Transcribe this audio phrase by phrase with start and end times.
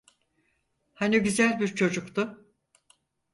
[0.93, 2.47] Hani güzel bir çocuktu.